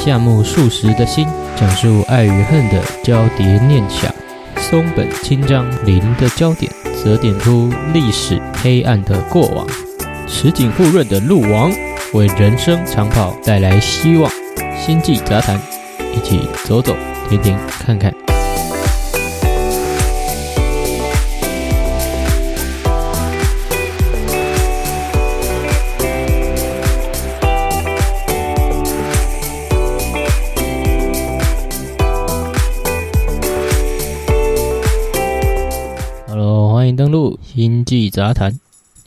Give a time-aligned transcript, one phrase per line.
[0.00, 4.10] 夏目漱石的心，讲述爱与恨的交叠念想；
[4.56, 6.72] 松本清张零的焦点，
[7.04, 9.66] 则点出历史黑暗的过往。
[10.26, 11.70] 池井富润的鹿王，
[12.14, 14.32] 为人生长跑带来希望。
[14.74, 15.60] 星际杂谈，
[16.16, 16.96] 一起走走
[17.28, 18.29] 停停看看。
[37.60, 38.58] 登录星际杂谈。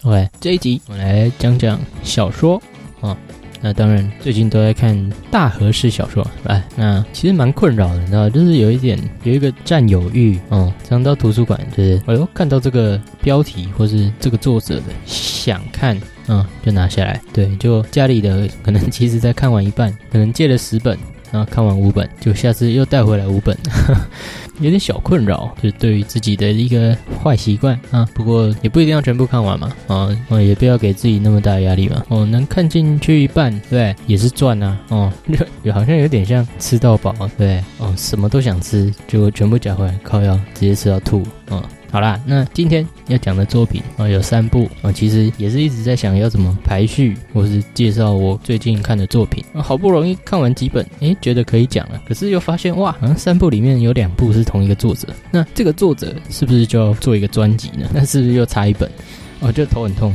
[0.03, 2.61] OK，这一集我来讲讲小说
[3.01, 3.17] 啊。
[3.61, 20.97] 那当然，最近都在看大和式小说，哎，那其实蛮困扰的，你知道，就是有一点有一个占有欲，嗯，常到图书馆，就是哎呦，看到这个标题或是这个作者的想看，嗯，就拿下来，对，就家里的可能其实在看完一半，可能借了十本。
[21.33, 23.57] 然后看完五本，就下次又带回来五本，
[24.61, 28.07] 有点小困扰，就是对于自己的一个坏习惯啊。
[28.13, 32.03] 不过也不一定要全部看完嘛，啊，哦，也不要给自己那么大压力嘛。
[32.09, 34.77] 哦，能看进去一半，对，也是赚啊。
[34.89, 35.11] 哦，
[35.73, 41.67] 好像有点像吃到饱，对，哦，什么都想吃，就全部夹回来，靠药直接吃到吐，啊。
[41.93, 49.45] 好啦，那今天要讲的作品啊有三部啊，其实也是一直在想要怎么排序，或是介绍我最近看的作品。
[49.53, 57.87] 好不容易看完几本，诶，觉得可以讲了，可是又发现哇，好像三部里面有两部是同一个作者，那这个作者是不是就要做一个专辑呢？
[57.93, 58.89] 那是不是又差一本？
[59.39, 60.11] 我，就头很痛。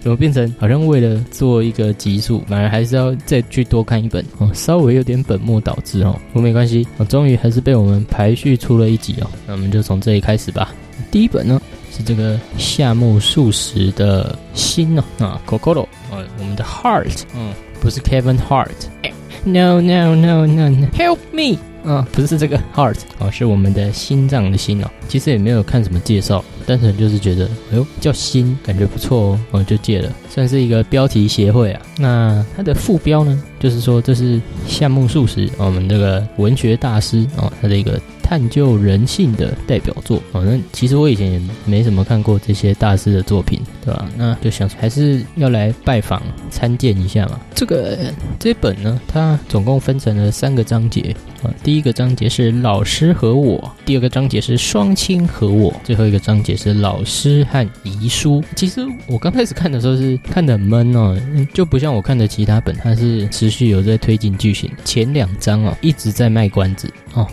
[0.00, 6.18] 怎么变成好像为了做一个集数，反而还是要再去多看一本哦，稍微有点本末倒置哦。
[6.32, 9.30] 不过没关系，哦，终于还是被我们排序出了一集哦。
[9.46, 10.74] 那我们就从这里开始吧。
[11.10, 21.58] 第一本呢是这个夏目漱石的心哦啊，Kokoro 啊，我们的 Heart，嗯，不是 Kevin Heart，No No No No，Help me。
[21.84, 24.90] 啊，不是这个 heart 哦，是我们的心脏的心哦。
[25.08, 31.82] 其实也没有看什么介绍，单纯就是觉得，哎呦，叫心，感觉不错哦，我就借了，算是一个标题协会啊。
[31.98, 38.00] 那它的副标呢，就是说这是夏目漱石，我们这个文学大师哦，他的一个。
[38.30, 44.08] 探究人性的代表作，反正其实我以前也没怎么看过这些大师的作品，对吧？
[44.16, 47.40] 那就想还是要来拜访参见一下嘛。
[47.56, 47.98] 这个
[48.38, 51.50] 这本呢，它总共分成了三个章节啊。
[51.64, 58.40] 第一个章节是老师和我，第二个章节是双亲和我，最后一个章节是老师和遗书。
[58.54, 61.20] 其实我刚开始看的时候是看的闷哦，
[61.52, 64.70] 就不像我看的其他本，它是持续有在推进剧情。
[64.84, 67.26] 前两章哦一直在卖关子哦。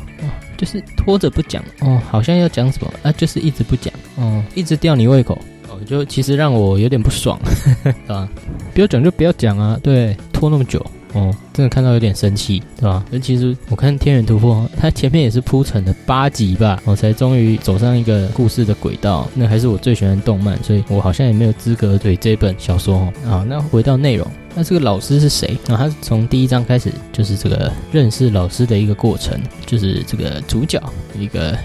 [0.58, 1.64] 就是拖着不讲。
[1.80, 2.92] 哦，好像要讲什么？
[3.04, 3.94] 啊，就是一直不讲。
[4.16, 5.38] 哦，一直吊你胃口。
[5.70, 7.40] 哦，就其实让我有点不爽，
[7.84, 8.28] 对吧？
[8.74, 10.86] 不要讲就不要讲啊，对，拖那么久。
[11.14, 13.04] 哦，真的看到有点生气，对吧？
[13.12, 22.98] 而其实我看《天元突破》，它前面也是铺陈了八集吧，我才终于走上一个故事的轨道，那还是我最喜欢的动漫，所以我好像也没有资格对这本小说。
[22.98, 23.14] 哦。
[23.26, 24.28] 好，那回到内容。
[24.58, 25.56] 那这个老师是谁？
[25.68, 30.82] 那他从第一章开始就是这个认识老师的一个过程，就是这个主角
[31.16, 31.56] 一个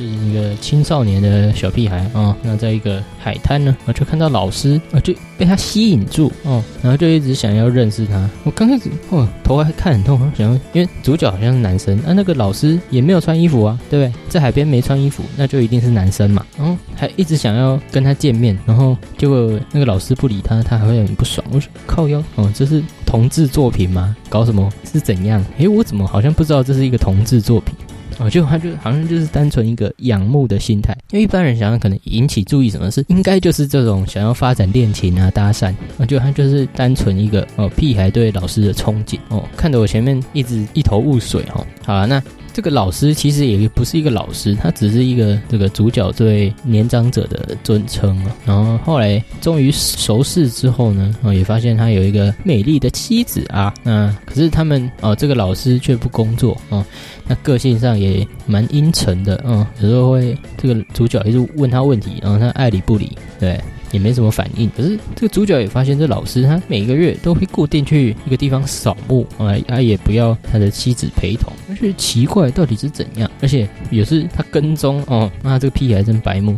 [0.00, 2.34] 是一个青少年的小屁孩啊。
[2.42, 8.28] 那在一个海滩呢，啊就看到老师啊就被他吸引住哦，然后就一直想要认识他。
[8.44, 14.20] 我刚开始哦头还看很痛，想要因为主角好像是男生，啊那个老师也没有穿衣服啊，对不对？
[14.28, 16.44] 在海边没穿衣服，那就一定是男生嘛。
[16.56, 21.46] 然后还一直想要跟他见面，然后结果那个老师不理他，他还会很不爽。
[21.52, 22.22] 我说靠腰。
[22.36, 24.16] 哦，这是同志作品吗？
[24.28, 24.70] 搞什么？
[24.90, 25.44] 是怎样？
[25.58, 27.74] 诶，我怎么好像不知道这是一个同志作品？
[28.18, 41.66] 哦，就他就好像就是单纯一个仰慕的心态，因为一般人想要可能引起注意，什么事应该就是这种想要发展恋情啊、搭讪啊，就他就是单纯一个哦屁孩对老师的憧憬哦，看得我前面一直一头雾水哦。
[41.84, 42.22] 好了，那。
[42.52, 48.36] 这个老师其实也不是一个老师，他只是一个这个主角对年长者的尊称啊。
[48.44, 53.72] 然后后来终于熟识之后呢，哦也发现他有一个美丽的妻子啊。
[53.82, 56.84] 那可是他们哦，这个老师却不工作哦，
[57.26, 63.60] 那个性上也蛮阴沉的嗯，有时候会这个主角一直问他问题，然后他爱理不理，对。
[63.90, 76.56] 也没什么反应，可是这个主角也发现，这老师他每个月都会固定去一个地方扫墓啊，他也不要他的妻子陪同，而且奇怪到底是怎样，而且也是他跟踪哦，那这个屁还真白目，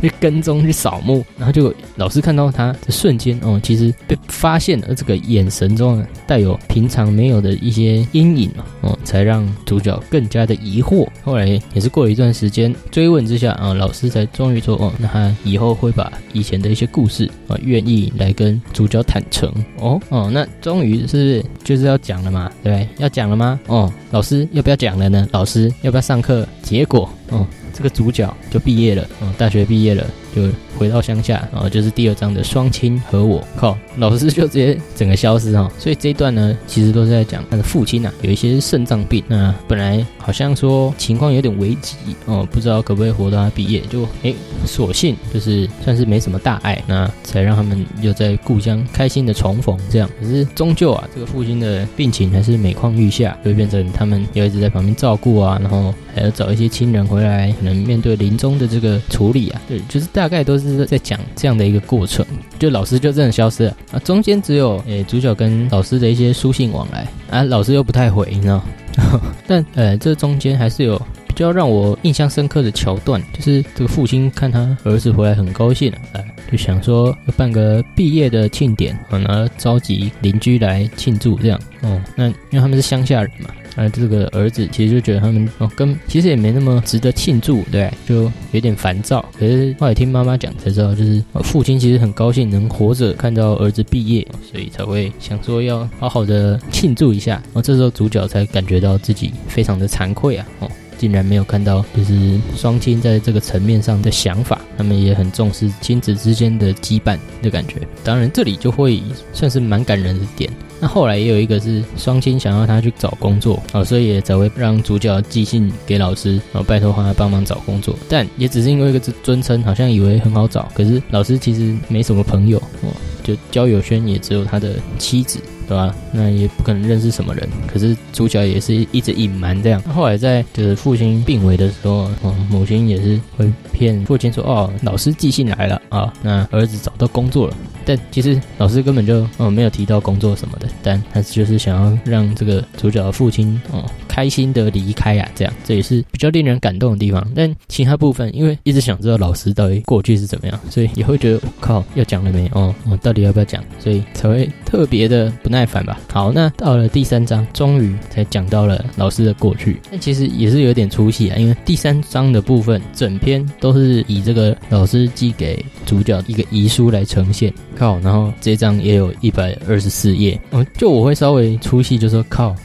[0.00, 11.06] 去跟踪去扫墓，然后就老师看到他的瞬间哦，其实被发现了这个眼神中带有平常没有的一些阴影嘛，哦，才让主角更加的疑惑。
[11.22, 23.60] 后来也是过了一段时间追问之下啊，老师才终于说哦，那他以后会把以前的一些故事啊，愿意来跟主角坦诚哦哦，那终于是就是要讲了嘛，对，要讲了吗？
[23.66, 25.28] 哦，老师要不要讲了呢？
[25.32, 26.46] 老师要不要上课？
[26.62, 27.46] 结果哦。
[27.80, 30.42] 这个主角就毕业了，嗯，大学毕业了，就
[30.78, 35.70] 回到乡下，然后就是第二章的双亲和我，靠，老师就直接整个消失哈。
[35.78, 41.96] 所以这一段呢，其实都是在讲他的父亲呐，有一些肾脏病，那本来好像说情况有点危急
[42.26, 44.34] 哦，不知道可不可以活到他毕业，就哎，
[44.66, 50.08] 所幸就是算是没什么大碍，那才让他们又在故乡开心的重逢这样。
[50.20, 57.50] 可是终究啊，这个父亲的病情还是每况愈下，就会变成他们要一直在旁边照顾啊，然后还要找一些亲人回来。
[57.60, 62.22] 可能面对临终的这个处理啊，对，就是大概都是在讲这样的一个过程，
[62.58, 68.62] 就老师就真的消失了啊，中间只有诶主角跟老师的一些书信往来啊，老师又不太回，你知道，
[69.48, 83.48] 但呃这中间还是有比较让我印象深刻的桥段，就是这个父亲看他儿子回来很高兴，哎，就想说要办个毕业的庆典，然后召集邻居来庆祝这样，哦，那因为他们是乡下人嘛。
[83.76, 89.24] 啊，这个儿子其实就觉得他们哦，跟其实也没那么值得庆祝，对，就有点烦躁。
[89.38, 97.32] 可是后来听妈妈讲才知道，就是父亲其实很高兴能活着看到儿子毕业，所以才会想说要好好的庆祝一下。
[97.32, 100.70] 然后这时候主角才感觉到自己非常的惭愧啊，哦。
[100.98, 107.76] 竟然没有看到，就是双亲在这个层面上的想法，他们也很重视亲子之间的羁绊的感觉。
[108.04, 109.02] 当然，这里就会
[109.32, 110.52] 算是蛮感人的点。
[110.80, 117.94] 那后来也有一个是双亲想要他去找工作啊，所以也才会让主角寄信给老师，然后拜托他帮忙找工作。
[118.08, 122.88] 但也只是因为一个尊称，好像以为很好找，可是老师其实没什么朋友哦，
[123.22, 125.38] 就交友圈也只有他的妻子。
[125.70, 125.94] 对吧？
[126.10, 127.48] 那也不可能认识什么人。
[127.68, 129.80] 可是主角也是一直隐瞒这样。
[129.82, 137.56] 后来在就是父亲病危的时候，哦，母亲也是会骗父亲说：“哦，老师寄信来了啊，那儿子找到工作了。”
[137.86, 143.84] 但其实老师根本就哦没有提到工作什么的，但他就是想要让这个主角的父亲哦。
[144.10, 147.24] 开心的离开啊，这样这也是比较令人感动的地方。
[147.32, 152.50] 但其他部分，因为一直想知道老师到底过去是怎么样，所以也会觉得靠，要讲了没？
[152.52, 153.62] 哦，我到底要不要讲？
[153.78, 156.00] 所以才会特别的不耐烦吧。
[156.12, 159.80] 好，那到了第三章，终于才讲到了老师的过去。
[159.92, 167.54] 但其实也是有点出戏啊，因为第三章的部分，整篇都是以这个老师寄给主角一个遗书来呈现。
[167.76, 170.38] 靠，然后这章也有一百二十四页。
[170.50, 172.56] 嗯，就我会稍微出戏，就说靠。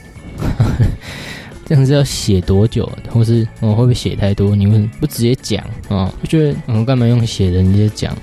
[1.66, 2.88] 这样子要写多久？
[3.10, 4.54] 或是我会不会写太多？
[4.54, 6.10] 你们不直接讲啊？
[6.22, 7.60] 就觉得我干嘛用写的？
[7.60, 8.16] 你直接讲。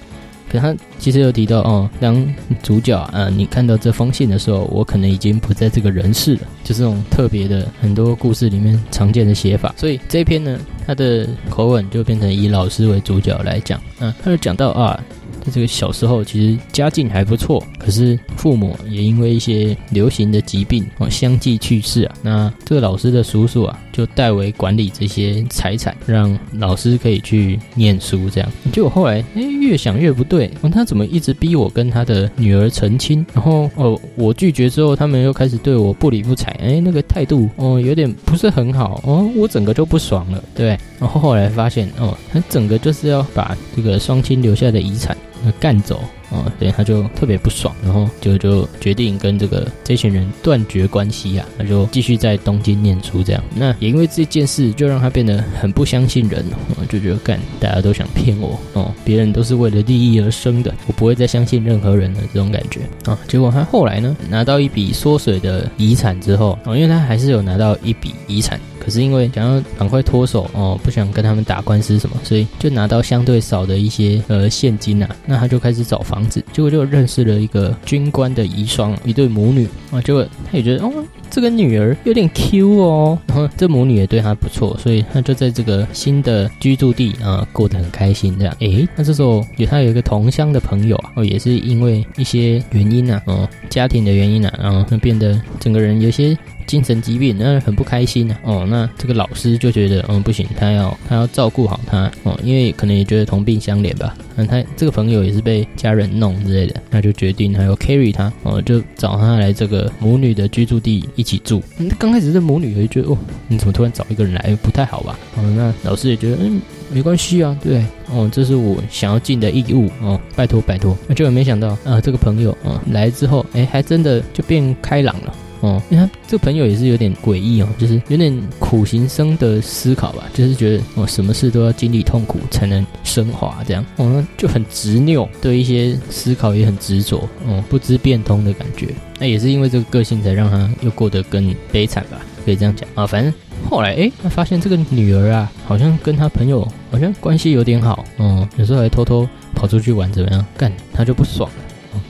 [0.49, 2.25] 可他其实有提到哦，当
[2.61, 6.41] 主角啊，你看到这封信的时候，我可能已经不在这个人世了。
[6.63, 9.73] 就是这种特别的很多故事里面常见的写法。
[9.75, 13.81] 所以这篇呢，它的口吻就变成以老师为主角来讲。
[13.99, 15.03] 嗯，他就讲到啊。
[15.51, 22.15] 这个小时候，其实家境还不错，可是父母也因为一些流行的疾病哦，相继去世啊。
[22.21, 28.29] 那这个老师的叔叔啊，就代为管理这些财产，让老师可以去念书。
[28.29, 33.25] 这样，结果后来哎，越想越不对，哦，他怎么一直逼我跟他的女儿成亲？
[33.33, 40.77] 然后哦，我拒绝之后，他们又开始对我不理不睬，哎，那个态度哦，有点不是很好哦，我整个就不爽了，对。
[40.99, 45.17] 然后后来发现哦，他整个就是要把这个双亲留下的遗产。
[45.45, 46.03] 要干走。
[46.33, 53.43] 啊，所以他就特别不爽，然后就就决定跟这个这群人断绝关系啊，他就继续在东京念书这样。
[53.55, 56.43] 那也因为这件事，就让他变得很不相信人，
[56.89, 63.17] 就觉得干大家都想骗我哦，别人都是为了利益而生的，我不会再相信任何人了这种感觉啊。
[63.27, 68.59] 结果他后来呢，拿到一笔缩水的遗产之后哦，因为他还是有拿到一笔遗产。
[68.79, 75.07] 可是因为想要赶快脱手哦，不想跟他们打官司什么，所以就拿到相对少的一些呃现金呐。
[75.25, 80.01] 那他就开始找房结果就认识了一个军官的遗孀，一对母女啊。
[80.01, 80.91] 结果他也觉得哦，
[81.33, 88.37] 这个女儿有点 Q 哦，然后这母女也对她不错，所以她就在这个新的居住地啊过得很开心。
[88.37, 96.37] 这样，诶，那这时候有她有一个同乡的朋友啊，哦，也是因为一些原因呐，哦，家庭的原因呐，然后变得整个人有些。
[96.65, 98.39] 精神疾病，那很不开心啊。
[98.43, 111.63] 哦，那这个老师就觉得，嗯，不行，他要他要照顾好他哦，因为可能也觉得同病相怜吧，那他这个朋友也是被家人弄之类的，那就决定还要 carry 他哦，就找他来这个母女的居住地一起住。
[111.97, 115.17] 刚开始这母女也觉得哦，你怎么突然找一个人来，不太好吧？
[115.37, 116.61] 哦，那老师也觉得嗯，
[116.91, 120.97] 没关系啊，对，哦，这是我想要尽的义务哦，拜托拜托。
[121.07, 125.33] 那结果没想到啊，这个朋友啊来之后，哎，还真的就变开朗了。
[125.63, 138.89] 哦，因为他这个朋友也是有点诡异哦，就是有点苦行僧的思考吧，就是觉得哦，什么事都要经历痛苦才能升华，这样哦，就很执拗，对一些思考也很执着，哦，不知变通的感觉。
[139.19, 143.07] 那也是因为这个个性，才让他又过得更悲惨吧，可以这样讲啊。
[143.07, 143.33] 反正
[143.69, 150.45] 后来哎，他发现这个女儿啊，好像跟他朋友好像关系有点好，嗯，有时候还偷偷跑出去玩，怎么样？
[150.57, 151.55] 干他就不爽了。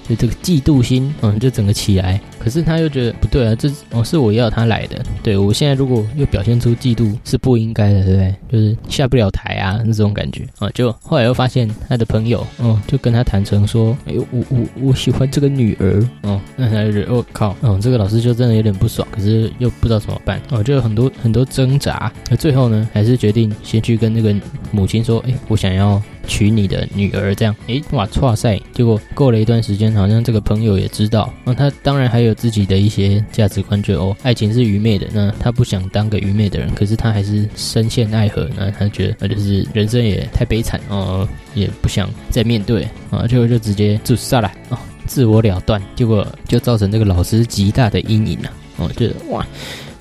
[0.05, 2.19] 所以这个嫉妒心，嗯，就整个起来。
[2.39, 5.01] 可是他又觉得不对啊，这哦是我要他来的。
[5.21, 8.35] 对我现在如果又表现出嫉妒，是不应该的，对不对？
[8.51, 10.69] 就是下不了台啊，那种感觉啊。
[10.71, 22.11] 就后来又发现他的朋友，哦，就跟他坦诚说，哎，我我我喜欢这个女儿，哦，那他就觉得，我靠，嗯，这个老师就真的有点不爽，可是又不知道怎么办，哦，就有很多很多挣扎。
[22.29, 24.35] 那最后呢，还是决定先去跟那个
[24.71, 26.01] 母亲说，哎，我想要。
[26.27, 28.61] 娶你的女儿，这样，诶，哇，哇塞！
[28.73, 49.45] 结果过了一段时间，好像这个朋友也知道，那他当然还有自己的一些价值观，就哦，爱情是愚昧的，那他不想当个愚昧的人，可是他还是深陷爱河，那他觉得，那就是人生也太悲惨哦，也不想再面对啊，最后就直接自杀了哦，自我了断，结果就造成这个老师极大的阴影啊，哦，就哇。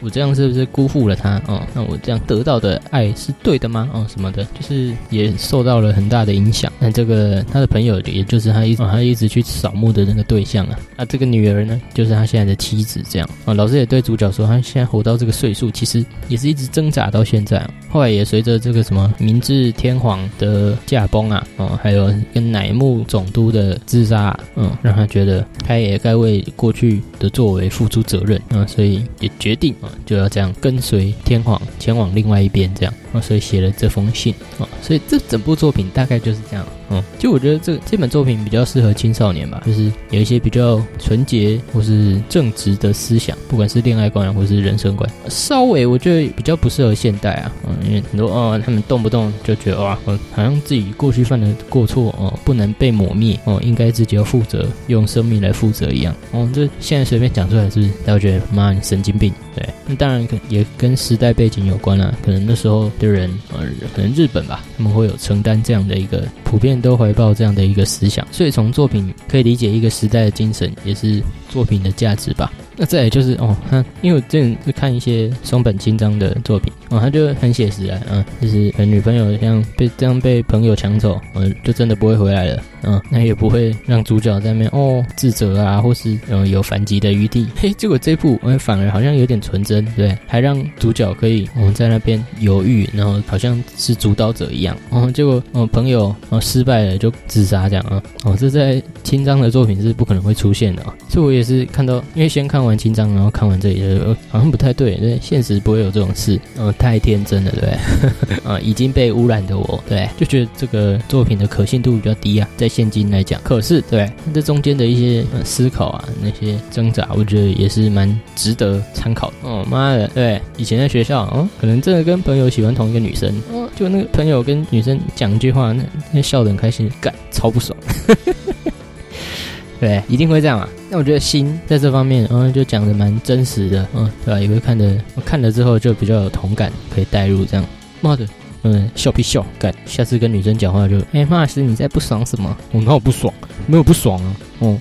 [0.02, 1.40] 我这样是不是辜负了他？
[1.46, 3.88] 哦，那我这样得到的爱是对的吗？
[3.92, 6.70] 哦，什么的，就是也受到了很大的影响。
[6.78, 13.00] 那这个他的朋友，也就是他一他一直去扫墓的那个对象啊，那，这个女儿呢，就是他现在的妻子。
[13.08, 17.64] 这样啊，老师也对主角说，他现在活到这个岁数，其实也是一直挣扎到现在。
[17.88, 29.91] 后来也随着这个什么明治天皇的驾崩啊，哦，还有跟乃木总督的自杀，嗯，让他觉得他也该为过去的作为付出责任啊，所以也决定啊。
[30.04, 32.94] 就要这样跟随天皇前往另外一边，这样。
[33.12, 36.66] 啊，所以写了这封信啊，所以这整部作品大概就是这样。
[36.90, 45.10] 嗯，就我觉得这这本作品比较适合青少年吧，就是有一些比较纯洁或是正直的思想，不管是恋爱观或是人生观。
[45.28, 56.14] 稍微我觉得比较不适合现代啊，嗯，因为很多哦，他们动不动就觉得哇，好像自己过去犯的过错哦，不能被抹灭哦，应该自己要负责，用生命来负责一样。
[56.32, 57.90] 哦，这现在随便讲出来是不是？
[58.04, 59.32] 大家觉得妈你神经病？
[59.54, 66.72] 对，那当然可也跟时代背景有关了，可能那时候的人呃，可能日本吧，他们会有承担这样的一个普遍。
[66.82, 72.52] 都怀抱这样的一个思想，所以从作品可以理解一个时代的精神，也是作品的价值吧。
[72.76, 87.46] 那再来就是哦，他因为我之前是看一些松本清张的作品哦，他就很写实啊，嗯，就是女朋友像被这样被朋友抢走，嗯，就真的不会回来了，嗯，那也不会让主角在那边哦自责啊，或是嗯有反击的余地。
[87.56, 94.74] 嘿，结果这部哎反而好像有点纯真，对，还让主角可以我们在那边犹豫，然后好像是主导者一样。
[94.88, 102.62] 哦，结果哦朋友哦失败了就自杀这样啊，哦这在清张的作品是不可能会出现的，所以我也是看到，因为先看。
[102.62, 103.82] 完清章，然后看完这里，
[104.28, 108.36] 好像不太对，因为现实不会有这种事，嗯，太天真了，对不对？
[108.48, 113.38] 啊， 已经被污染的我，对，就觉得这个作品的可信度比较低啊，在现金来讲。
[113.42, 119.34] 可是，对，这中间的一些思考啊，那些挣扎，我觉得也是蛮值得参考的。
[119.42, 127.76] 哦，妈的，对，以前在学校，哦，可能真的跟朋友喜欢同一个女生，哦，就那个朋友跟女生讲一句话，那那笑得很开心，干，超不爽。
[129.78, 130.68] 对，一定会这样啊。
[130.88, 134.40] 那我觉得心在这方面，嗯，就讲的蛮真实的，嗯，对吧？
[134.40, 137.66] 也会看的，看了之后就比较有同感，可以带入这样。
[138.00, 138.24] 妈的，
[138.62, 142.56] 嗯，笑屁笑，干，下次跟女生讲话就，哎，马老师你在不爽什么？
[142.72, 143.32] 我哪有不爽，
[143.66, 144.78] 没有不爽啊，哦，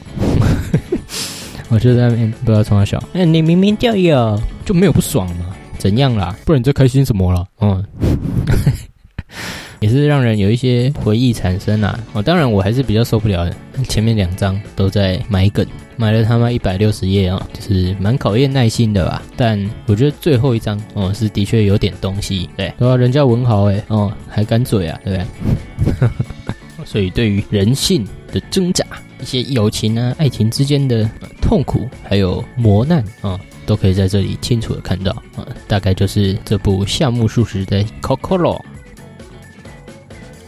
[1.70, 3.02] 我就在那边不知道从哪笑。
[3.14, 5.56] 哎，你明明就有，就没有不爽嘛？
[5.78, 6.36] 怎样啦？
[6.46, 7.46] 不然你在开心什么了？
[7.62, 7.84] 嗯。
[9.80, 12.00] 也是让人有一些回忆产生啊！
[12.14, 13.56] 哦，当然我还是比较受不了的
[13.90, 15.66] 前面两章都在埋梗，
[16.02, 19.22] 买了他妈一百六十页啊，就是蛮考验耐心的吧。
[19.38, 25.24] 但我觉得最后一章哦是的确有点东西，对，对啊，人家文豪哎，哦还敢嘴啊，对不
[26.00, 26.10] 对？
[26.84, 28.04] 所以对于人性
[28.34, 28.84] 的挣扎、
[29.22, 31.08] 一些友情啊、爱情之间的
[31.40, 35.48] 痛苦还有磨难啊，都可以在这里清楚的看到啊。
[35.68, 38.58] 大概就是这部夏目漱石的《Kokoro》。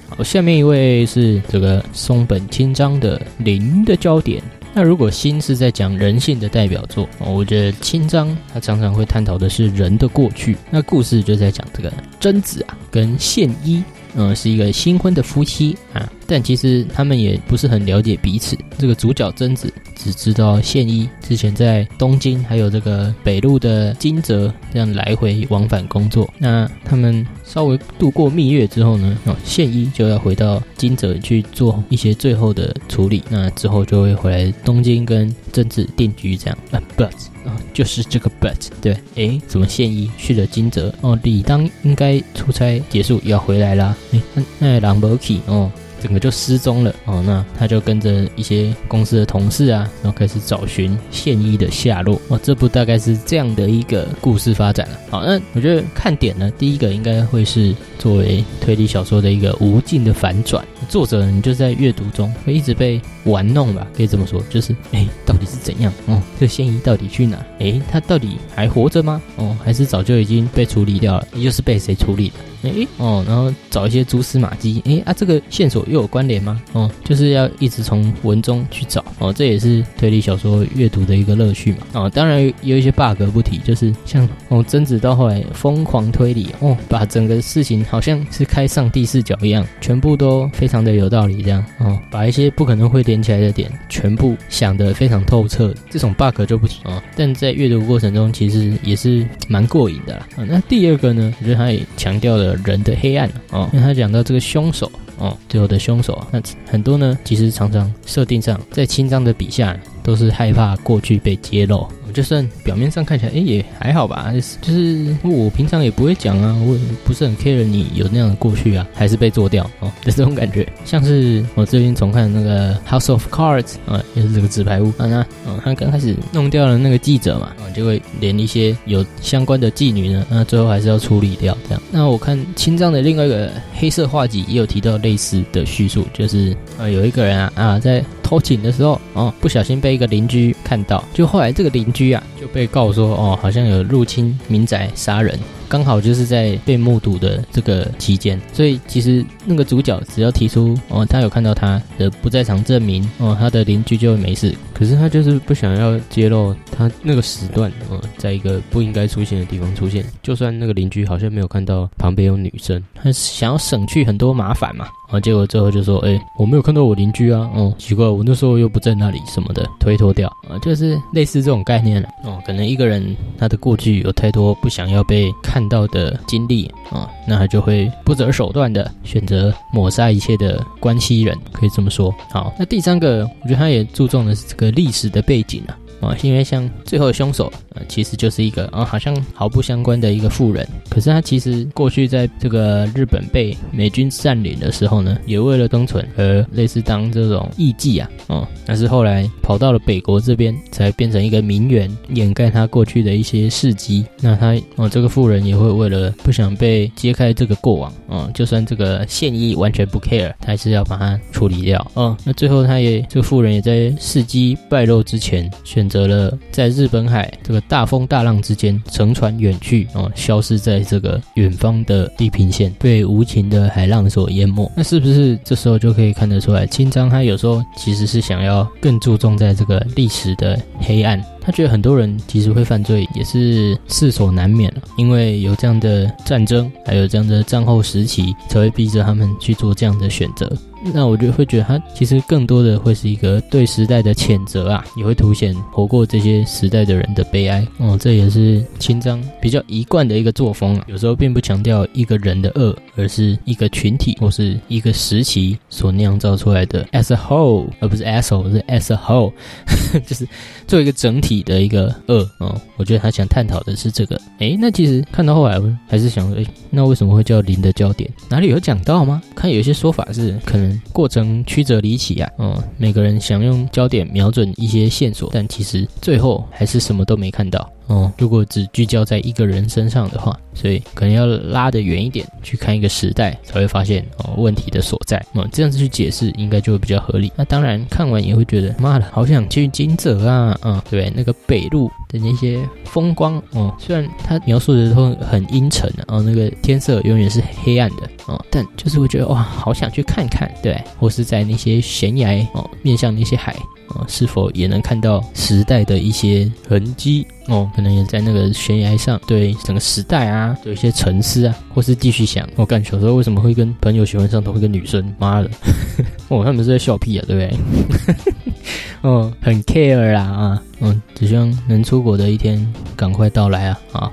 [0.09, 4.41] 好，下面一位是这个松本清张的《零的焦点》。
[4.75, 10.57] 那如果心是在讲人性的代表作，我觉得清张他常常会探讨的是人的过去。
[10.71, 13.83] 那故事就在讲这个贞子啊跟宪一
[14.15, 18.57] 嗯，是一个新婚的夫妻啊，但其实他们也不是很了解彼此。
[18.77, 26.31] 这个主角贞子只知道宪一之前在东京还有这个北路的金泽这样来回往返工作。
[26.37, 33.23] 那他们稍微度过蜜月之后呢，哦，宪一就要回到金泽去做一些最后的处理。
[33.29, 36.57] 那之后就会回来东京跟贞子定居这样。
[36.71, 37.11] 啊，but
[37.45, 40.93] 啊，就是这个 but 对，诶，怎么现一去了金泽？
[41.01, 43.95] 哦，理当应该出差结束要回来啦。
[44.11, 45.71] 诶，那那朗博基哦。
[46.01, 52.37] 整个就失踪了哦，那他就跟着一些公司的同事啊，然后开始找寻现一的下落哦。
[52.43, 54.99] 这部大概是这样的一个故事发展了。
[55.09, 60.61] 好，那我觉得看点呢，第一个应该会是作为推理小说的一个无尽的反转。
[60.89, 65.91] 作者你就在阅读中会一直被玩弄吧，可以这么说，就是哎，到底是怎样？
[66.05, 67.43] 哦，这现一到底去哪？
[67.59, 69.21] 哎，他到底还活着吗？
[69.37, 71.27] 哦，还是早就已经被处理掉了？
[71.35, 72.35] 又是被谁处理的？
[72.63, 76.61] 哎哦，然后找一些蛛丝马迹，哎啊，这个线索又有关联吗？
[76.71, 81.79] 哦，就是要一直从文中去找哦，这也是推理小说阅读的一个乐趣嘛。
[81.93, 97.03] 哦，当然有一些 bug 不提，就是像哦贞子到后来疯狂推理哦，把整个事情好像是开上帝视角一样，全部都非常的有道理这样哦，把一些不可能会连起来的点全部想得非常透彻，这种 bug 就不提啊。
[97.15, 100.27] 但在阅读过程中其实也是蛮过瘾的啦。
[100.37, 102.52] 啊，那第二个呢，我觉得他也强调了。
[102.57, 111.87] 人的黑暗哦，因为他讲到这个凶手哦，最后的凶手，那很多呢，其实常常设定上在清章的笔下都是害怕过去被揭露。
[112.13, 114.31] 就算表面上看起来，哎，也还好吧。
[114.61, 120.67] 就是我平常也不会讲啊，我不是很 care 你有那样的过去啊，还是被做掉哦 的这种感觉。
[120.85, 131.81] 像是我最近重看那个《House of Cards》啊，也是这个纸牌屋啊，那嗯，他刚开始弄掉了那个记者嘛，啊，就会连一些有相关的妓女呢，那最后还是要处理掉这样。
[131.91, 138.03] 那我看清藏的另外一个黑色画集也有提到类似的叙述，就是啊，有一个人啊在。
[138.23, 145.37] 偷情的时候，哦，不小心被一个邻居看到，就后来这个邻居啊就被告说，哦，好像有入侵民宅杀人。
[145.69, 154.53] 刚好就是在被目睹的这个期间，所以其实那个主角只要提出哦，他有看到他的不在场证明哦，他的邻居就会没事。
[154.71, 160.05] 可是他就是不想要揭露他那个时段哦，在一个不应该出现的地方出现。
[160.21, 164.85] 就算那个邻居好像没有看到旁边有女生，他想要省去很多麻烦嘛。
[165.13, 172.09] 啊，结果最后就说，哎，我没有看到我邻居啊，哦，奇怪，我那时候又不在那里什么的，推脱掉啊，就是类似这种概念了。
[172.25, 175.63] 哦，可能一个人他的过去有太多不想要被看。
[175.69, 182.13] 到的经历啊，那他就会不择手段的选择抹杀一切的关系人，可以这么说。
[182.29, 185.77] 好，那第三个，我觉得他也注重的是这个历史的背景啊。
[186.01, 190.67] 啊，因为像最后凶手，呃，其实就是一个啊，好像毫不相关的一个富人。
[190.89, 204.05] 可是他其实过去在这个日本被美军占领的时候呢，也为了生存而类似当这种艺妓啊，哦，但是后来跑到了北国这边，才变成一个名媛，掩盖他过去的一些事迹。
[204.19, 211.91] 那他哦，这个富人也会为了不想被揭开这个过往，嗯，就算这个现役完全不 care，他还是要把它处理掉。
[211.95, 215.83] 嗯，那最后他也这个富人也在事迹败露之前选。
[215.93, 224.71] 择了在日本海这个大风大浪之间乘船远去哦，消失在这个远方的地平线，被无情的海浪所淹没。
[224.75, 231.23] 那是不是这时候就可以看得出来，清章他有时候其实是想要更注重在这个历史的黑暗。
[231.43, 240.51] 他觉得很多人其实会犯罪也是势所难免，因为有这样的战争，还有这样的战后时期，才会逼着他们去做这样的选择。
[240.93, 247.65] 那我就会觉得，他其实更多的会是一个对时代的谴责啊，也会凸显活过这些时代的人的悲哀。
[247.77, 250.83] 哦，这也是清章比较一贯的一个作风啊。
[250.89, 259.31] 有时候并不强调一个人的恶，而是一个群体或是一个时期所酿造出来的 as a whole，而不是 asshole，是 as a whole，
[260.05, 260.27] 就是
[260.67, 262.29] 做一个整体的一个恶。
[262.37, 264.19] 哦，我觉得他想探讨的是这个。
[264.37, 268.07] 诶，那其实看到后来，还是想，诶，那为什么会叫零的焦点？
[268.29, 269.21] 哪里有讲到吗？
[269.33, 270.79] 看有些说法是可能。
[270.91, 277.67] 过程曲折离奇啊，嗯，每个人想用焦点瞄准一些线索，但其实最后还是什么都没看到。
[277.87, 285.23] 哦，如果只聚焦在一个人身上的话，所以可能要拉得远一点去看一个时代，才会发现哦问题的所在。
[285.33, 287.31] 哦，这样子去解释应该就会比较合理。
[287.35, 303.55] 那当然看完也会觉得，妈的，好想去金泽啊，嗯，对，那个北路的那些风光，哦，虽然他描述的都很阴沉的，哦，那个天色永远是黑暗的，哦，但就是会觉得哇，好想去看看，对，或是在那些悬崖哦，面向那些海。
[303.89, 307.27] 哦，是否也能看到时代的一些痕迹？
[307.47, 315.13] 哦，可能也在那个悬崖上，对整个时代啊，有一些沉思啊，或是继续想，我干小时候为什么会跟朋友喜欢上同一个女生？
[315.19, 315.49] 妈的，
[316.29, 318.33] 哦，他们是在笑屁啊，对不对？
[319.03, 324.11] 哦，很 care 啦啊，嗯，只希望能出国的一天赶快到来啊啊！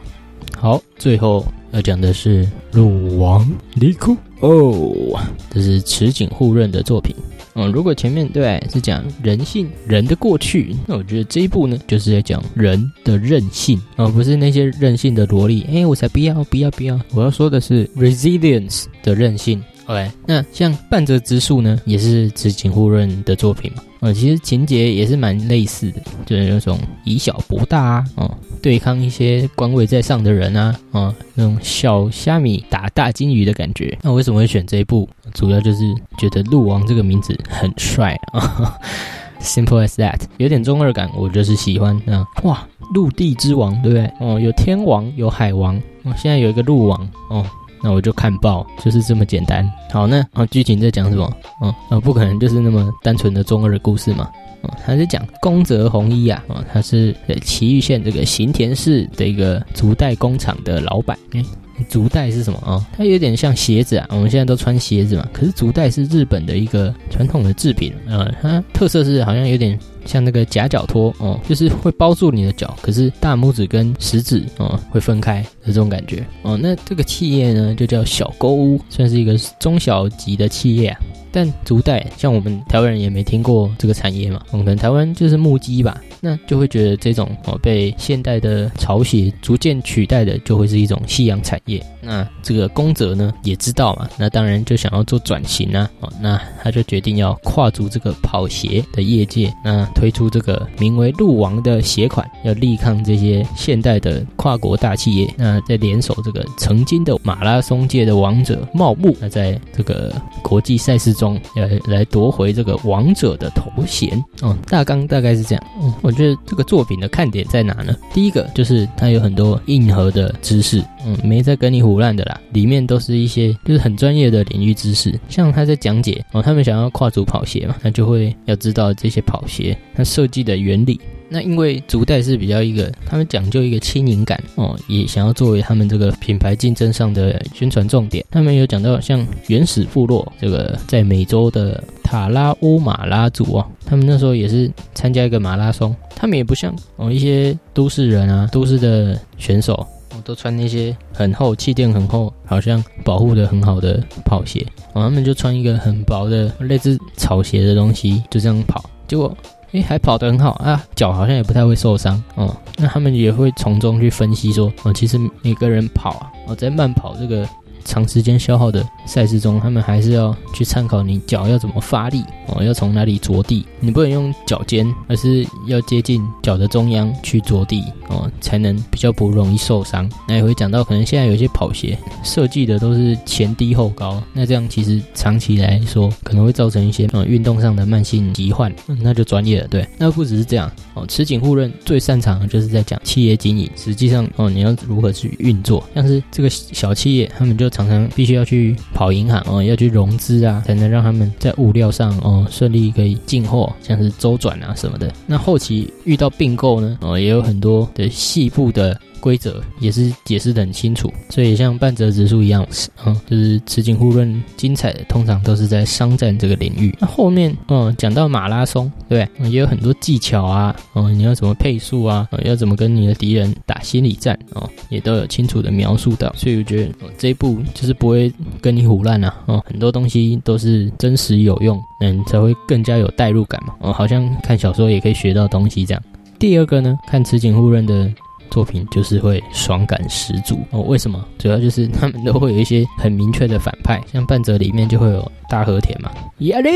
[0.60, 5.18] 好，最后要讲的是鲁王离库哦，
[5.50, 7.16] 这是池井户润的作品。
[7.54, 15.62] 嗯，如果前面对是讲人性人的过去，那我觉得这一部呢，就是在讲人的韧性，而不是那些任性的萝莉。
[15.72, 17.00] 哎，我才不要不要不要！
[17.14, 19.64] 我要说的是 resilience 的韧性。
[19.90, 23.82] OK，那像半泽直树呢，也是池井户润的作品嘛。
[23.98, 33.98] 呃，其实情节也是蛮类似的，就是那种以小博大啊，哦，对抗一些官位在上的人啊，啊，那种小虾米打大金鱼的感觉。
[34.02, 35.08] 那为什么会选这一部？
[35.34, 35.82] 主要就是
[36.18, 38.78] 觉得鹿王这个名字很帅啊，
[39.42, 42.24] simple as that，有点中二感，我就是喜欢啊。
[42.44, 44.08] 哇，陆地之王，对不对？
[44.20, 47.44] 哦，有天王，有海王，哦，现在有一个鹿王，哦。
[47.82, 49.68] 那我就看报，就是这么简单。
[49.90, 51.32] 好，那啊，剧情在讲什么？
[51.62, 54.30] 嗯，啊，不可能就是那么单纯的中二的故事嘛。
[54.62, 61.18] 啊，他是讲宫泽弘一啊，啊，他是岐玉县这个行田市的一个竹袋工厂的老板。
[61.32, 61.42] 哎，
[61.88, 62.86] 竹袋是什么啊？
[62.94, 65.26] 它有点像鞋子啊，我们现在都穿鞋子嘛。
[65.32, 69.78] 可是竹袋是日本的一个传统的制品啊，它特色是好像有点。
[70.06, 76.58] 像那个夹脚托哦，就是会包住你的脚，可是大拇指跟食指哦会分开的这种感觉哦。
[76.60, 81.00] 那这个企业呢，就叫小沟屋，算是一个中小级的企业啊。
[81.32, 91.80] 但竹袋像我们台湾人也没听过这个产业嘛，可能台湾就是木屐吧，那就会觉得这种哦被现代的潮鞋逐渐取代的，就会是一种夕阳产业。
[92.02, 105.32] 那这个宫泽呢也知道嘛，那当然就想要做转型啊，哦，那他就决定要跨足这个跑鞋的业界，那推出这个名为鹿王的鞋款，要力抗这些现代的跨国大企业。
[105.36, 111.10] 那在联手这个曾经的马拉松界的王者茂木，那在这个国际赛事。
[111.20, 115.64] 中来来夺回这个王者的头衔哦，大纲大概是这样。
[115.82, 117.94] 嗯，我觉得这个作品的看点在哪呢？
[118.14, 125.18] 第一个就是它有很多硬核的知识，嗯，没在跟你胡乱的啦，里面都是一些就是很专业的领域知识。
[125.28, 131.00] 像他在讲解哦，他们想要跨足跑鞋嘛，那就会要知道这些跑鞋它设计的原理。
[131.32, 138.24] 那因为足袋是比较一个，他们讲究一个轻盈感哦，也想要作为他们这个品牌竞争上的宣传重点。
[138.30, 149.86] 他们有讲到像原始部落这个在美洲的塔拉乌马拉族哦，他们那时候也是参加一个马拉松，他们也不像哦一些都市人啊，都市的选手
[150.20, 159.36] 都穿那些很厚、气垫很厚，好像保护的很好的跑鞋哦，他们就穿一个很薄的类似草鞋的东西，就这样跑，结果。
[159.72, 162.56] 诶，还跑得很好啊，脚好像也不太会受伤哦。
[162.76, 167.48] 那他们也会从中去分析说，哦，其实每个人跑啊，哦，在慢跑这个。
[167.84, 180.08] 长时间消耗的赛事中，他们还是要去参考你脚要怎么发力哦，要从哪里着地，你不能用脚尖，而是要接近脚的中央去着地哦，才能比较不容易受伤。
[180.28, 189.68] 那也会讲到，可能现在有些跑鞋设计的都是前低后高，那这样其实长期来说可能会造成一些呃运动上的慢性疾患，那就专业了。
[189.68, 197.69] 对，那不只是这样哦，持井户润最擅长的就是在讲企业经营，实际上哦，你要如何去运作，像是这个小企业，他们就。
[197.70, 205.12] 常常必须要去跑银行哦，要去融资啊，才能让他们在物料上哦顺利可以进货，像是周转啊什么的。
[205.26, 208.98] 那后期遇到并购呢，哦也有很多的细部的。
[209.20, 212.66] 规则也是解释的很清楚，所以像半泽直树一样，
[213.04, 216.96] 嗯，就是此景互论精彩的，通常都是在商战这个领域。
[217.00, 219.50] 那后面，嗯，讲到马拉松，对不对？
[219.50, 226.32] 也有很多技巧啊，嗯，你要怎么配速啊，要怎么跟你的敌人打心理战哦，也都有清楚的描述到。
[226.36, 233.74] 所以我觉得这一部就是不会跟你胡乱啊，哦，很多东西都是真实有用，嗯，才会更加有代入感嘛。
[233.80, 236.02] 哦，好像看小说也可以学到东西这样。
[236.38, 238.10] 第二个呢，看此景互论的。
[238.50, 241.24] 作品就是会爽感十足哦，为什么？
[241.38, 246.70] 主要就是他们都会有一些很明确的反派，像半泽里面就会有大和田嘛，压力，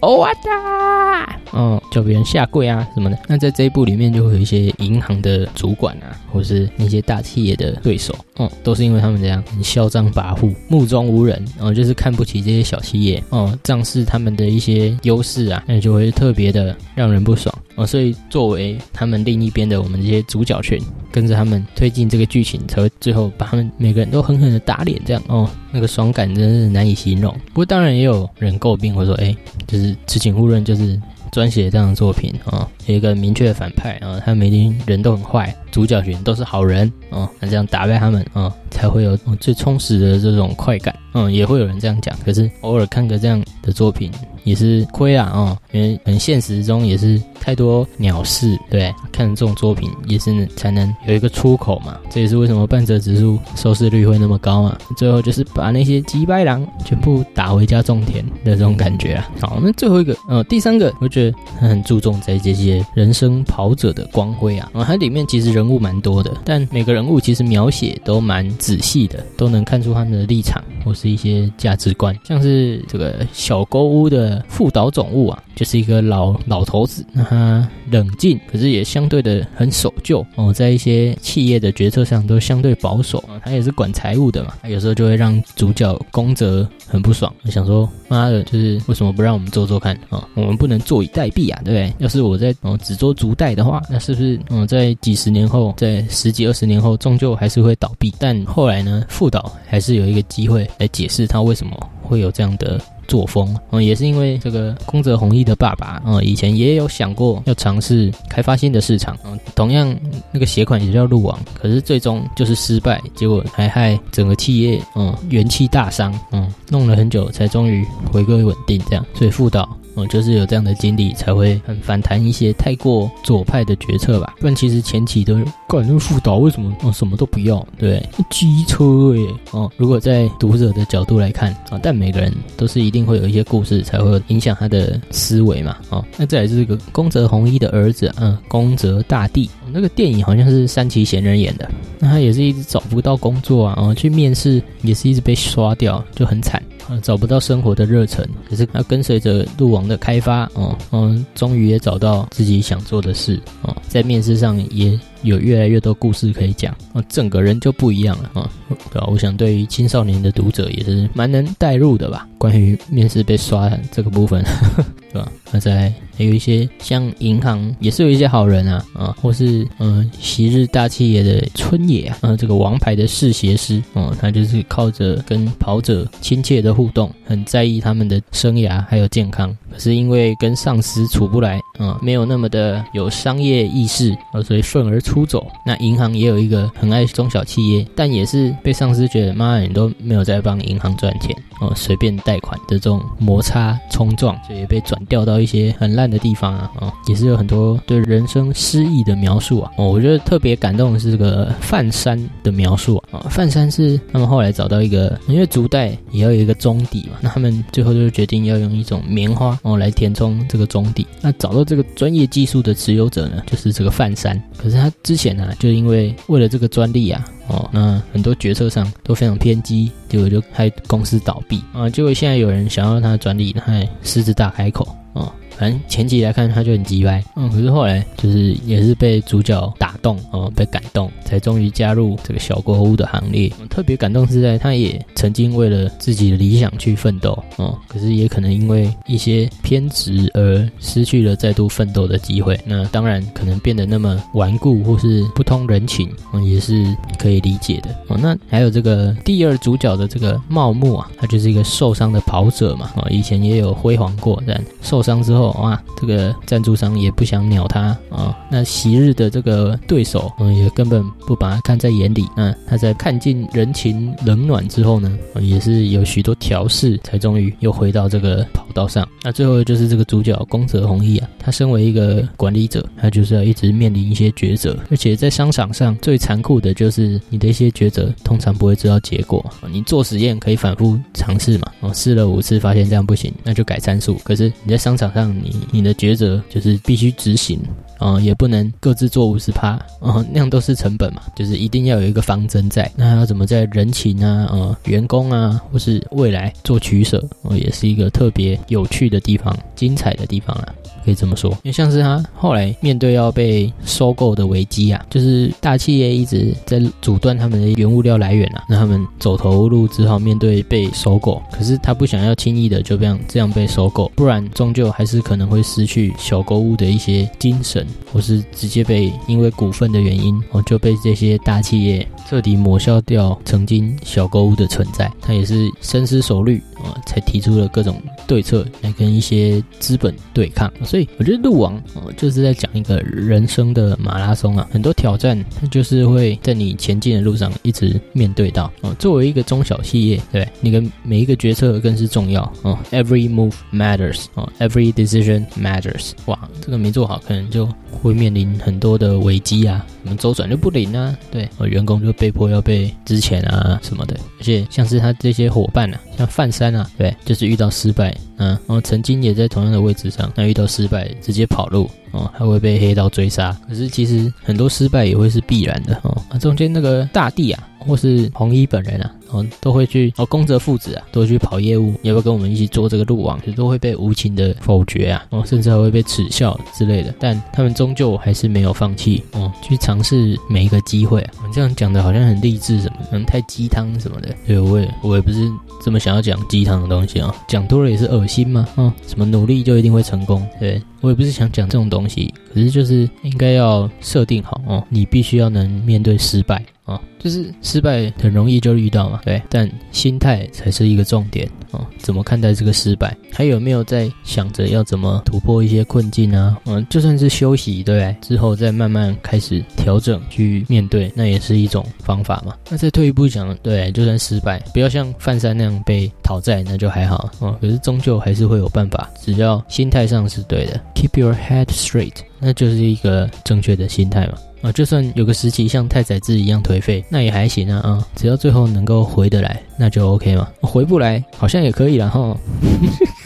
[0.00, 3.18] 欧哇哒，哦，叫别人下跪啊什么的。
[3.26, 17.54] 那在这一部里面就会有一些银行的主管啊，或是那些大企业的对手，哦，都是因为他们这样很嚣张跋扈、目中无人，然后就是看不起这些小企业，哦，仗势他们的一些优势啊，那就会特别的让人不爽。
[17.76, 27.32] 哦，所以作为他们另一边的我们这些主角群，跟着他们推进这个剧情，才会最后把他们每个人都狠狠的打脸，这样哦，那个爽感真是难以形容。
[27.48, 31.00] 不过当然也有人诟病，我说哎，就是痴情互论，就是
[31.32, 35.54] 专写这样的作品啊，有一个明确的反派啊，他们一定人都很坏。
[35.74, 40.94] 主角群都是好人哦，那这样打败他们啊，才会有最充实的这种快感。
[41.14, 42.16] 嗯，也会有人这样讲。
[42.24, 44.10] 可是偶尔看个这样的作品
[44.44, 51.98] 也是亏啊哦，因为很现实中也是太多鸟事，对，看这种作品也是才能有一个出口嘛。
[52.08, 54.78] 这也是为什么半泽直树收视率会那么高嘛。
[54.96, 59.28] 最后就是把那些鸡败狼全部打回家种田的这种感觉啊。
[59.40, 64.70] 好，那最后一个，呃，第三个，我觉得他很注重在这些人生跑者的光辉啊。
[64.72, 65.63] 啊，它里面其实人。
[65.64, 72.14] 人物蛮多的，但每个人物其实描写都蛮仔细的，都能看出他们的立场或是一些价值观。
[72.22, 83.24] 像是这个小沟屋的副导总务啊，就是一个老老头子，那他冷静，可是也相对的很守旧哦，在一些企业的决策上都相对保守。
[83.42, 90.28] 他也是管财务的嘛，他有时候就会让主角宫泽很不爽，想说妈的，就是为什么不让我们做做看啊？
[90.34, 91.94] 我们不能坐以待毙啊，对不对？
[92.00, 95.53] 要是我在哦只做足代的话，那是不是嗯在几十年后？
[95.54, 98.12] 后在十几二十年后，终究还是会倒闭。
[98.18, 103.56] 但后来呢，副导还是有一个机会来解释他为什么会有这样的作风。
[103.70, 109.16] 嗯，也是因为这个宫泽弘一的爸爸，嗯，以前也有想过要尝试开发新的市场。
[109.24, 109.96] 嗯，同样
[110.32, 116.12] 那个鞋款也叫鹿王，可是最终就是失败，结果还害整个企业，嗯，元气大伤。
[116.32, 118.82] 嗯，弄了很久才终于回归稳定。
[118.90, 119.68] 这样，所以副导。
[119.94, 124.34] 哦，就是有这样的经历，才会很反弹一些太过左派的决策吧。
[124.40, 125.34] 不然其实前期都
[125.68, 129.70] 管那个副导为什么哦什么都不要，对，机车耶哦。
[129.76, 135.76] 如果在读者的角度来看啊，但每个人都是一定会有一些故事，才会影响他的思维嘛。
[135.90, 139.48] 哦，那再来是这个宫泽弘一的儿子，嗯，宫泽大地。
[139.72, 146.62] 那个电影好像是山崎贤人演的，那他也是一直找不到工作啊，然后去面试也是一直被刷掉，就很惨。
[147.02, 154.98] 找不到生活的热忱，可是他跟随着路网的开发，哦，嗯，终于也找到自己想做的事，哦，在面试上也。
[155.24, 158.50] 有越来越多故事可以讲啊，整个人就不一样了啊，
[158.92, 159.06] 对吧？
[159.10, 162.28] 我想对于青少年的读者也是蛮能代入的吧。
[162.38, 164.44] 关于面试被刷这个部分，
[165.12, 165.32] 对吧？
[165.50, 179.56] 那在还有一些像银行也是有一些好人啊啊，或是嗯，昔日大企业的春野啊，嗯，这个王牌的试鞋师哦，他就是靠着跟跑者亲切的互动，很在意他们的生涯还有健康。
[179.78, 185.46] 是因为跟上司处不来啊，没有那么的有商业意识啊，所以顺而出走。
[185.64, 199.70] 那银行也有一个很爱中小企业，但也是被上司觉得妈，你都没有在帮银行赚钱哦，随便贷款的这种摩擦冲撞，所以被转调到一些很烂的地方啊啊，也是有很多对人生失意的描述啊。
[199.76, 203.26] 哦，我觉得特别感动的是这个范山的描述啊。
[203.30, 209.58] 范山是他们后来找到一个，因为竹袋也要有一个中底嘛，那他们最后就决定要用一种棉花。
[209.62, 211.06] 哦，来填充这个中底。
[211.20, 214.40] 那找到这个专业技术的持有者呢，就是这个范山。
[214.56, 221.88] 可是他之前呢，就因为为了这个专利啊，哦，那很多决策上都非常偏激，结果就害公司倒闭啊。
[221.90, 225.32] 结果现在有人想要他的专利，他还狮子大开口啊。
[225.56, 233.50] 反正前期来看他就很鸡歪，嗯，可是后来就是也是被主角打动哦，被感动，才终于加入这个小国屋的行列。
[233.70, 242.58] 特别感动是在他也曾经为了自己的理想去奋斗哦，可是也可能因为一些偏执而失去了再度奋斗的机会。
[242.64, 246.84] 那当然可能变得那么顽固或是不通人情，嗯，也是
[247.16, 248.18] 可以理解的哦。
[248.20, 255.43] 那还有这个第二主角的这个茂木啊，他就是一个受伤的跑者嘛，啊，以前也有辉煌过，但受伤之后。
[255.50, 258.36] 啊，这个赞助商也不想鸟他啊。
[258.50, 262.26] 那昔日的这个对手，嗯，也根本不把他看在眼里。
[262.36, 269.08] 那他在看尽人情冷暖之后呢，也是有许多调试，才终于又回到这个跑道上。
[269.22, 279.44] 那最后就是这个主角宫泽弘一啊，他身为一个管理者，他就是要一直面临一些抉择，而且在商场上最残酷的就是你的一些抉择，通常不会知道结果。
[279.70, 284.14] 你做实验可以反复尝试嘛，哦，试了五次发现这样不行，那就改参数。
[284.24, 287.58] 可是你在商场上，你你的抉择就是必须执行
[287.98, 289.70] 啊，也不能各自做五十趴
[290.00, 292.90] 啊，那样都是成本嘛，就是一定要有一个方针在。
[292.96, 300.74] 那要怎么在人情啊、呃员工啊，或是未来做取舍，哦，也是一个特别有趣的地方、精彩的地方啊。
[301.04, 311.42] 可以这么说，因为像是他后来面对要被收购的危机啊，就是大企业一直在阻断他们的原物料来源啊，那他们走投无路，只好面对被收购。
[311.52, 325.10] 可是他不想要轻易的就这样这样被收购，不然终究还是可能会失去小购物的一些精神，或是直接被因为股份的原因，哦就被这些大企业彻底抹消掉曾经小购物的存在。
[325.20, 330.72] 他也是深思熟虑啊，才提出了各种对策来跟一些资本对抗。
[330.84, 338.94] 所以我觉得路王哦，就是在讲一个人生的马拉松啊，很多挑战，它就是会在你前进的路上一直面对到哦。
[338.98, 342.78] 作为一个中小企业，对你的每一个决策更是重要哦。
[342.90, 346.12] Every move matters 哦，Every decision matters。
[346.26, 354.14] 哇，这个没做好，可能就会面临很多的危机啊，什么周转就不灵啊，对，员工就被迫要被支钱啊什么的。
[354.38, 363.56] 而且像是他这些伙伴啊，像范山啊，对，就是遇到失败，嗯，然后曾经也在同样的位置上，那遇到失败直接跑路哦，还会被黑道追杀。
[363.68, 366.22] 可是其实很多失败也会是必然的哦。
[366.28, 367.68] 啊，中间那个大地啊。
[367.86, 373.40] 或是红衣本人啊，哦，都会去哦，宫泽父子啊，都会去跑业务，要不要跟我们一起做这个路网？
[373.44, 377.14] 就都会被无情的否决啊，哦，甚至还会被耻笑之类的。
[377.18, 381.30] 但他们终究还是没有放弃哦，去尝试每一个机会啊。
[381.42, 384.34] 我这样讲的好像很励志什么，可能太鸡汤什么的。
[384.46, 385.50] 对，我也我也不是
[385.84, 388.66] 这么想要讲鸡汤的东西啊，讲多了也是恶心嘛。
[388.76, 390.46] 哦，什么努力就一定会成功？
[390.58, 396.64] 对我也不是想讲这种东西，可是就是应该要设定好哦，你必须要能面对失败。
[396.84, 401.86] 啊，就是失败很容易就遇到嘛，对，但心态才是一个重点哦。
[401.98, 403.16] 怎么看待这个失败？
[403.32, 406.58] 还有没有在想着要怎么突破一些困境啊？
[406.66, 408.16] 嗯，就算是休息，对不对？
[408.20, 412.54] 之后再慢慢开始调整去面对，那也是一种方法嘛。
[412.68, 417.56] 那再退一步讲，对，就算失败，不要像范山那样被讨债，那就还好哦。
[417.62, 424.34] 可是终究还是会有办法，只要心态上是对的，keep your head straight，那就是一个正确的心态嘛。
[424.64, 428.06] 啊，就算有个时期像太宰治一样颓废，那也还行啊啊！
[428.16, 430.48] 只要最后能够回得来，那就 OK 嘛。
[430.62, 432.34] 回不来好像也可以了哈。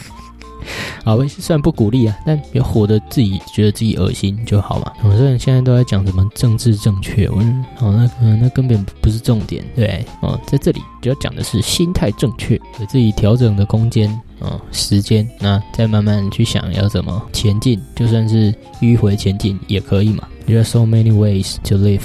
[1.04, 4.92] 好，虽然不鼓励啊，但别活得自己觉得自己恶心就好嘛。
[5.04, 7.36] 我虽然现在都在讲什么政治正确，我
[7.76, 20.26] 好那嗯那根本不是重点，对哦，在这里主要讲的是心态正确，给自己调整的空间啊时间，那再慢慢去想要怎么前进，就算是迂回前进也可以嘛。
[20.46, 22.02] There are so many ways to live。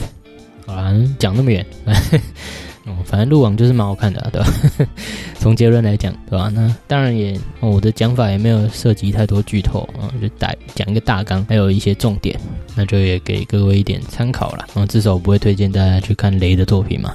[0.65, 1.65] 好啦，讲那么远，
[2.85, 4.87] 哦，反正路网就是蛮好看的，对吧？
[5.39, 6.49] 从结论来讲，对吧？
[6.53, 12.39] 那当然也，我的讲法也没有涉及太多剧透啊，就大讲一个大纲，还有一些重点，
[12.75, 14.65] 那就也给各位一点参考了。
[14.73, 17.13] 然后至少我不会推荐大家去看雷的作品嘛。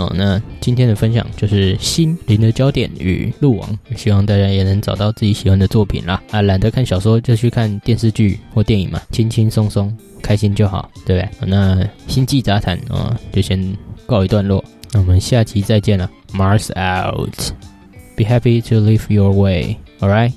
[0.00, 6.22] 哦，那今天的分享就是心灵的焦点与路网，希望大家也能找到自己喜欢的作品啦。
[6.30, 9.94] 啊，懒得看小说就去看电视剧或电影嘛，轻轻松松。
[10.22, 11.48] 开心就好，对不对？
[11.48, 14.62] 那星际杂谈啊，就先告一段落。
[14.92, 20.32] 那我们下期再见了，Mars out，be happy to live your way，all right。